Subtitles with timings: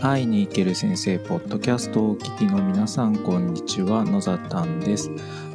[0.00, 5.10] 会いに行ける先生ポッドキャストをお聞きの皆さんこんにちは野ざたんです。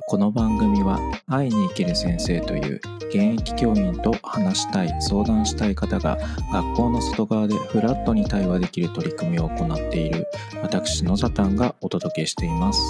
[0.08, 6.18] この番組は会いに行ける先生という現役教員と話したい相談したい方が
[6.52, 10.28] 学校の外側でフラットに対話できる取り組みを行っている
[10.62, 12.82] 私野ざたんがお届けしています。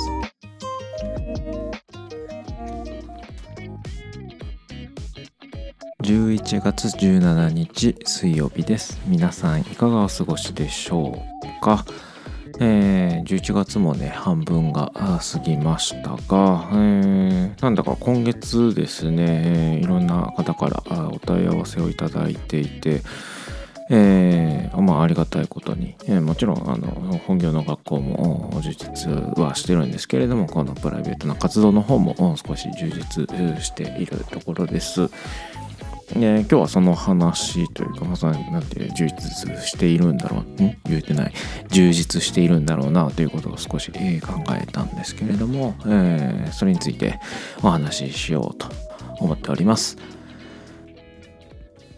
[6.02, 9.00] 11月17日水曜日です。
[9.06, 11.41] 皆さんいかがお過ごしでしょう？
[11.62, 11.86] か、
[12.60, 23.02] えー、11月もね半分が過ぎましたが、えー、なんだか今月ですね、えー、いろんな方からお問い合わせをいただいていて
[23.94, 26.88] えー、まあありがたいことに、えー、もちろんあの
[27.28, 35.10] 本業の学校も充実はしてるんですけれどもこのプライベートな活動の方も少し充実しているところです。
[36.16, 40.56] え今日はその話というか、まさになんて充実しているんだろう、ん？
[40.58, 41.34] 言えてない、
[41.70, 47.20] 充実しているんだろうなということを少し、え考えたんですけれども、えー、それについて
[47.64, 48.68] お話ししようと
[49.20, 49.98] 思っております。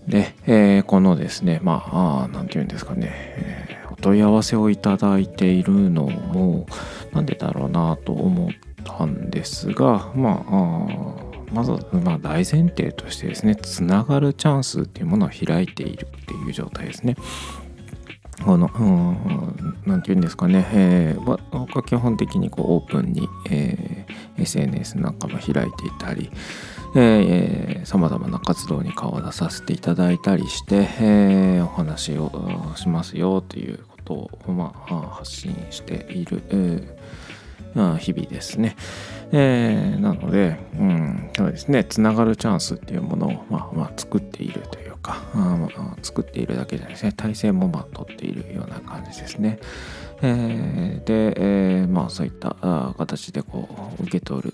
[0.08, 6.66] で、えー、このですね、まあ、何て言うんですかね、えー、お問い合わせをいただいているのも、
[7.14, 8.50] なんでだろうなと思っ
[8.84, 11.23] たんですが、まあ、
[11.54, 11.72] まず、
[12.04, 17.16] まあ、大前提としてですねつながるチャンスっていうものを開いているっていう状態ですね。
[18.44, 18.68] この、
[19.86, 21.20] 何て言うんですかね、えー、
[21.52, 26.30] 僕は基本的にこうオープンに、えー、SNS なんかも開いていたり、
[27.86, 37.04] さまざまな活動に顔を出させていただいたりして、えー、お話をしますよということを、まあ、発信している、えー
[37.98, 38.76] 日々ですね。
[39.36, 49.58] えー、なので、うん、そうですね、つながるチャンスっていうものを、まあまあ、作っているというか、あまあ、作っているだけじゃないですね、体制もまあ取っているような感じですね。
[50.22, 51.34] えー、で、
[51.82, 52.56] えー、まあそういった
[52.96, 53.68] 形でこ
[54.00, 54.54] う受け取る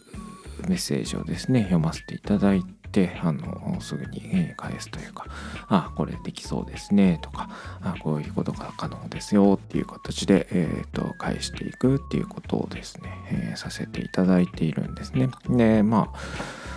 [0.69, 2.78] メッセージをですね、読ませていただい、て
[3.21, 5.25] あのすぐに返すというか
[5.67, 7.49] あこれできそうですねとか
[7.81, 15.29] あこういうことが可能ですよっていう形で、えーと、返していくっていうことをですね、えー、させていただいているんですね。
[15.49, 16.69] でまあ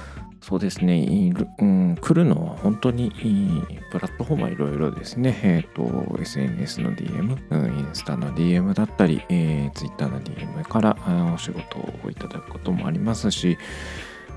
[0.43, 3.13] そうですね、うん、来るのは本当に
[3.93, 10.97] プラットフォームはいろいろですね、えっ、ー、と、SNS の DM、インスタの DM だったり、えー、Twitter の DM から
[11.33, 13.57] お仕事をいただくこともありますし、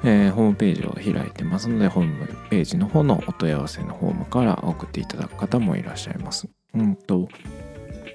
[0.04, 6.48] えー、ホームページを開いてますので、ホームページの方のお問い合わせのフォームから送っていただく方もいらっしゃいます。
[6.74, 7.28] うんと、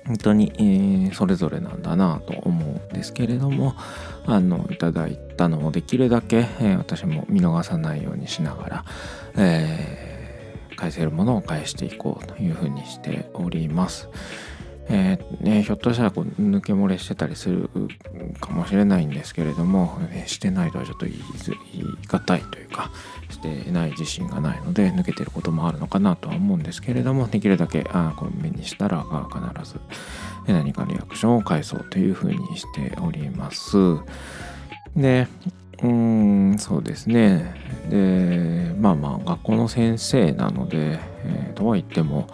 [0.07, 3.75] 本当に、えー、それぞれなんだなと思うんですけれども、
[4.27, 8.85] あの、いただいたのをできるだけ、えー、私も見逃さないようにしながら、
[9.37, 14.09] えー、返せるものを返していこうというふうにしております。
[14.93, 17.71] えー、ね、ひょっとしたらこう抜け漏れしてたりする
[18.41, 21.23] かもしれないんですけれども、えしてないとはちょっと言い
[21.73, 22.91] 言い難いというか
[23.31, 29.05] してない自信がないので抜けてることもあるのかなとは思うんですけれどもできるだけあこう目にしたら
[29.55, 29.79] 必ず
[30.49, 33.77] 何かリアクションを返そうというふうにしております。
[34.97, 35.29] で
[35.83, 37.55] うんそうですね
[37.89, 42.27] でまあまあ学校の先生なので、えー、とは言っても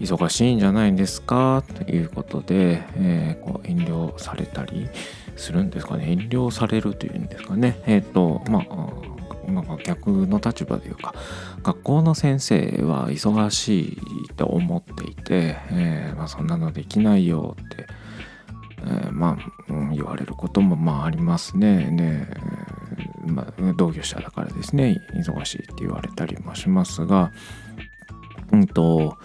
[0.00, 1.62] 忙しいんじゃないんですか？
[1.74, 4.88] ということで、えー、こう遠慮されたり
[5.36, 6.10] するんですかね？
[6.10, 7.80] 遠慮されるというんですかね？
[7.86, 11.14] えっ、ー、とまあなんか逆の立場でいうか
[11.62, 17.86] 学校の先生は忙しいと思っていて、えー、まあ、そんなのできないよって、
[18.82, 21.90] えー、まあ、うん、言われることもまあありますね。
[21.90, 22.28] ね
[23.26, 25.00] まあ、同業者だからですね。
[25.14, 27.30] 忙しいって言われたりもしますが
[28.52, 29.16] うんと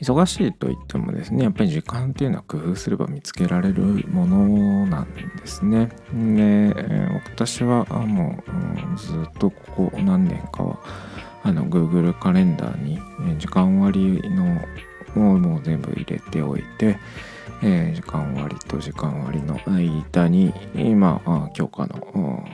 [0.00, 5.90] 忙しいといってもですねやっぱり時間っていうのは工夫すれば見つけられるものなんですね。
[6.12, 6.74] で、
[7.24, 8.42] 私はも
[8.94, 10.78] う、ずっとここ何年かは
[11.42, 13.00] あの Google カレンダーに
[13.38, 14.60] 時間割の
[15.16, 16.98] をもう全部入れておいて、
[17.62, 21.20] えー、時間割と時間割の間に今
[21.54, 22.44] 教科の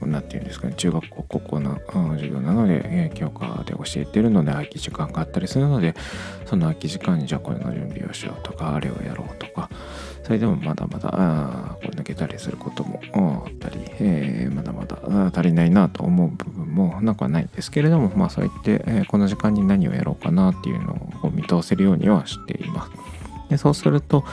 [0.00, 1.80] 何て言うんですかね中学校高校の
[2.14, 5.94] 授業なので、えー、教科で教えてるので空き時間があったりするので
[6.44, 9.70] その空き時間にじゃあこれの準備をしようとかあれをやろうとか
[10.22, 13.00] それでもまだまだあこう抜けたりすることも
[13.46, 14.98] あったり、えー、まだまだ
[15.32, 22.90] 足りないなと思う部分もなくはないんですけれどもまあそう言って、えー、この時間に何をやろうかなっていうのを見通せるようにはしています。
[23.50, 24.24] でそうすると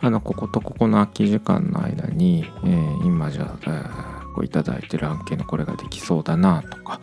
[0.00, 7.00] あのこことここの空き時間の間に、えー、今じゃあこいただいてる案件のこれができそうだなとか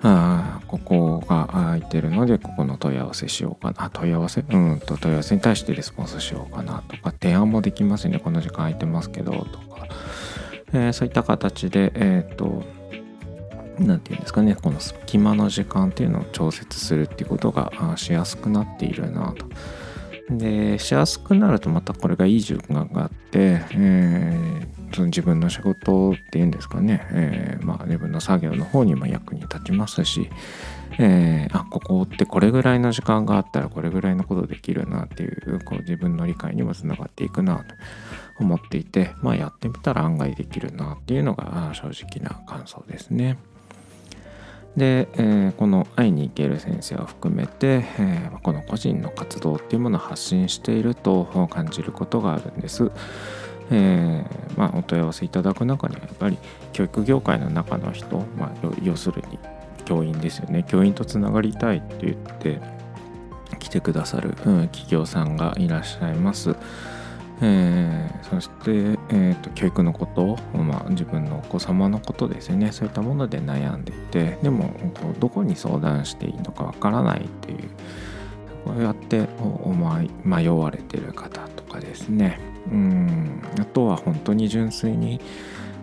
[0.00, 9.88] あここが空いてるのでここの問い合わせしようかな問い合わせうんと問い合わせに対してレスポンスしようかなとか提案もできますねこの時間空いてますけどとか、
[10.72, 12.62] えー、そういった形でえっ、ー、と
[13.78, 19.46] 何て言うんですかねこの隙間の時間っていうのを調節するっていうことがしやすくなっているなと。
[20.30, 30.28] でしやすくなるとまたこれがいい循環があって、えー、その自分の仕事っていうんですかね、えー、まあ、自分の作業の方にも役に立ちますし、
[30.98, 37.74] えー、あここってこれぐらいの時間があったらこれぐらいのことできるなっていうこう自分の理解にもつながっていくなと
[38.40, 43.38] 思っていて、まあ、やってみたら案外できるなっていうのが正直な感想ですね。
[44.76, 52.90] で、えー、この会いに行ける先生を含めて、えー、この個人の活動っていうものを発信していると感じることがあるんです。
[53.70, 56.38] えー、まあ、お問い合わせいただく中にはやっぱり
[56.72, 58.50] 教育業界の中の人、まあ、
[58.82, 59.38] 要するに
[59.84, 62.60] 教員ですよね教員とつながりたいって言って
[63.58, 66.54] 来てくださる、うん、企業さんがいらっしゃいます。
[67.42, 72.72] えー、そして、えーと、教育のこと、まあ、自分のお子様のことですよね。
[72.72, 74.74] そういったもので悩んでいてでも
[75.18, 77.68] どこに相談していいのかわからないっていう
[78.64, 82.40] こうやって思い迷われてる方とかですね。
[82.70, 83.42] うん。
[83.60, 85.20] あとは本当に純粋に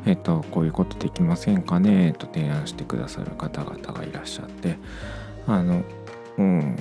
[0.05, 4.77] え、ー、とこういうことできませんかねと提案してくださる方々がいらっしゃって。
[5.45, 5.83] あの
[6.37, 6.72] うん、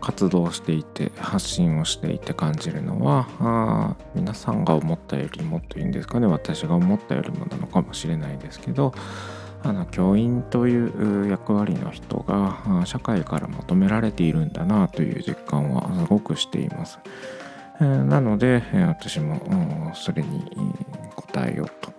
[0.00, 6.26] 活動していて発信をしていて感じるのはあ皆さんが思ったよりもっといいんですかね。
[6.26, 8.92] 私が思ったよりもなのかもしれないですけど
[9.62, 16.98] あの教員という役割の人が社会から求められているんだなという実感はすごくしています。
[17.78, 20.44] なので私もそれに
[21.16, 21.90] 応えようと。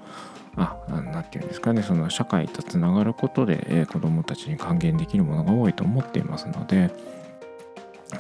[0.57, 1.81] あ何て言うんですかね。
[1.81, 6.92] その社会とつながることで、えー、子どもたちに還元できるものが多いと思っていますので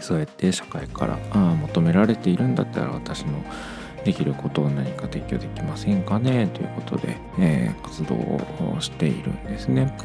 [0.01, 3.43] そうやって社会からあ求められているんだったら私の
[4.03, 6.47] できることを何か提供できませんかね？
[6.53, 9.95] ということで、えー、活動をしているんですね。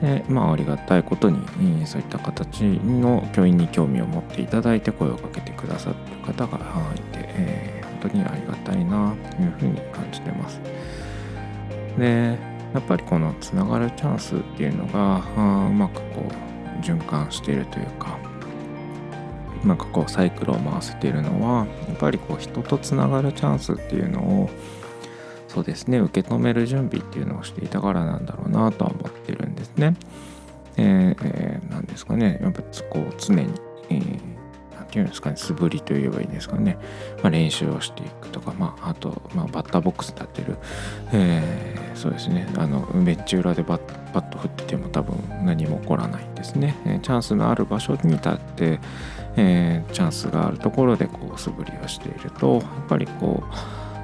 [0.00, 1.38] でまあありがたいことに
[1.86, 6.58] そういった形の教員に興味を持っていただいて声をかけてくださってる方が
[6.94, 10.60] いて、えー、本当にありがたいなというふうに感じてます。
[11.98, 12.38] で
[12.74, 15.22] やっぱりこのつながるチャンスっていうのが
[15.66, 18.18] うまくこう循環しているというか
[19.66, 24.50] うまくこうサイクルを回せているのはやっぱりこう人とつながるチャンスっていうのを
[25.48, 29.96] そうですね受け止める準備っていうのをしていたからなんだろうなとは思ってるんですね。
[30.76, 32.38] えー、えー、なんですかね。
[32.42, 33.48] やっぱこう常に、
[33.88, 34.36] えー
[34.96, 36.78] ていうんですかね素振りといえばいいんですかね、
[37.22, 40.56] まあ、練習をしていくとか、まあ、あと、まあ、バッターボックス立てる、
[41.12, 42.48] えー、そうですね。
[42.56, 44.75] あのベンチ裏でバッバット振って
[45.46, 48.80] 何も起こらないんですね、え、チャンスのある場所に立って、
[49.36, 53.54] えー、チャンスがあるところでこう素振りをしているとやっぱりこう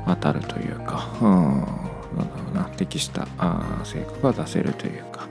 [0.06, 5.29] 当たるというか、うん、なんだろうな適したあ成果が出せるというか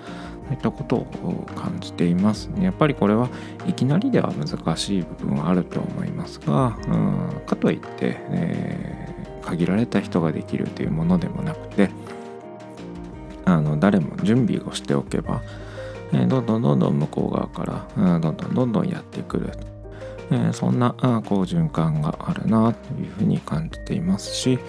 [0.48, 2.66] そういったことを感じていますね。
[2.66, 3.30] やっぱりこれは
[3.68, 11.90] いきなりでは難しい部分はあると思いますが、うん、かといって、えー、限られた人ができるというものでもなくて
[13.46, 15.42] あの誰も準備をしておけば、
[16.12, 20.94] どんどんどんどん向こう側から、どんどんどんどんやってくる、そんな
[21.26, 24.60] こう循環があるなというふうに感じていますし、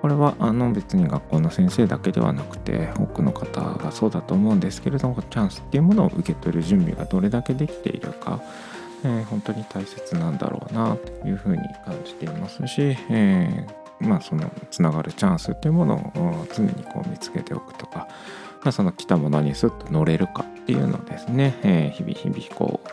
[0.00, 8.42] これはあの別に学校の先生だけではなくて多くの方がそうだと思うんですけれどもチャンスっていうものを受け取る準備がどれだけできているか、
[9.04, 18.08] えー、本当に大切なんだろうなというふうに感じていますし、えー、まあそのつながるチャンスっていうものを常にこう見つけておくとか、
[18.62, 22.88] まあ、その来たものにスッと乗れるかっていうのをですね、えー、日々日々こう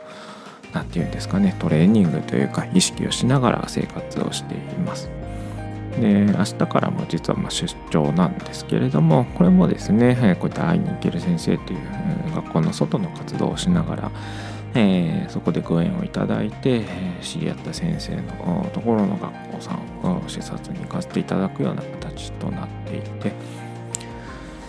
[0.73, 5.09] 何て言うんですかねトレーニングというか意識をしながら生活をしています。
[5.99, 11.79] で明日からも実はま出張なんですけれどもこれもですねこういった会いに行ける先生という
[12.35, 14.11] 学校の外の活動をしながら、
[14.75, 16.85] えー、そこでご縁をいただいて
[17.21, 23.31] 知り合った先生のところの学校さんを視察に行かせていただくような形となっていて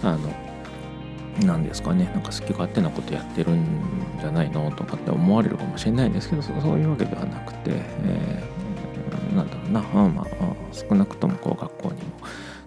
[0.03, 0.19] あの
[1.45, 3.65] 何ですかねなんか好き勝手なことやってるん
[4.21, 10.27] じゃないのとかって思われるかもしれないんですけどそういうわけではなくて、えー、なんだろうな、まあ、
[10.73, 12.11] 少なくともこう学校にも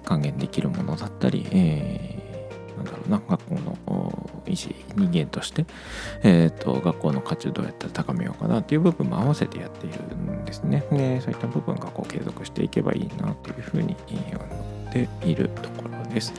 [0.05, 5.65] 還元できるものだったり、えー、なんだろうな学校の維持人間として、
[6.23, 10.85] えーと、学校の価値をどうやったら高めようかなっていう部分も合わせてやっているんですね。
[10.91, 16.33] でそういった部分がこう継続していけばいいなというふうに思っているところです。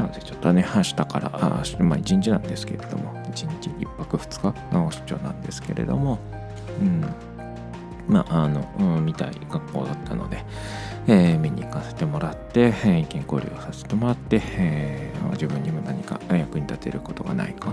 [0.00, 6.18] なのでちょっとね明日からあまあ一日なんですけれども1日1泊2日の出張なんですけれども、
[6.80, 7.04] うん。
[8.08, 10.44] まああのうん、見たい学校だったので、
[11.06, 17.72] えー、見に行かせてもらって、えー、意見交流をさせてもらって、えー、自分にも何か役に立てることがないか、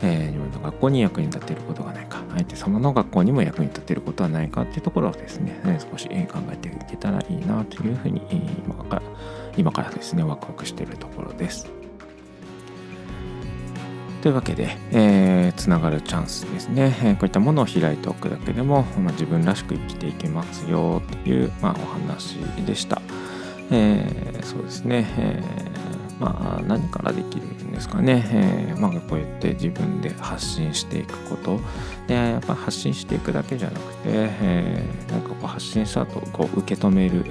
[0.00, 6.14] えー、自分の学校に役に立てることがないか相手様の学校にも役に立てることはないかっていうところをですね、え少し考
[6.52, 8.20] えていけたらいいなというふうに
[8.64, 9.02] 今から
[9.56, 11.68] 今からですねワクワクしているところです。
[14.22, 22.36] というわけで、えー、つながるチャンスですね、えー、こういったものを開いておくだけでも、まあ、自分らしく生きていけますよという、まあ、お話
[22.66, 23.00] でした。
[23.70, 25.42] えー、そうですね、え、
[26.18, 31.60] まあ、何からできるんですかね、えー、まあ、こうやって自分で発信していくこと
[32.06, 37.24] でやっぱ発信していくだけじゃなくて、えー、なんかこう発信した後こう受け止める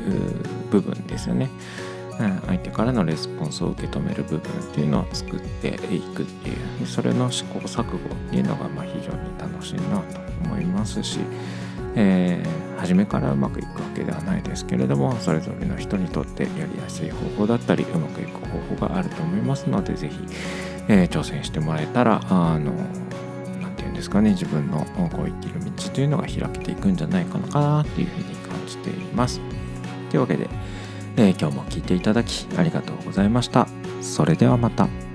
[0.72, 1.50] 部分ですよね。
[2.20, 6.54] うん相手からのレスポンスを受け止める部分っていうのを作っていくってい
[6.84, 8.00] うそれの試行錯誤っ
[8.32, 11.20] ていうのがまあ非常に楽しいなと思いますし、
[12.00, 20.16] えー、初めからうまくいくわけではないですけれどもそれぞれの人にとってやりやすい方法だったりうまくいく方法があると思いますので是非、
[20.88, 22.72] えー、挑戦してもらえたらあの
[23.62, 29.42] 何て言うんですかね自分のこう生きる道というのが開けていくんじゃないかなっていうふうに感じています。
[30.12, 30.48] というわけで
[31.18, 33.68] えー、今日も聞いていただきありがとうございました。
[34.02, 35.07] それではまた。